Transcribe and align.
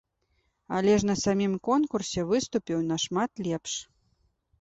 Але 0.77 0.93
ж 1.01 1.09
на 1.09 1.15
самім 1.23 1.53
конкурсе 1.67 2.21
выступіў 2.31 2.81
нашмат 2.93 3.43
лепш. 3.49 3.73